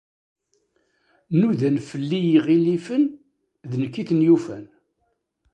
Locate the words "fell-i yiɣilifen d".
1.89-3.71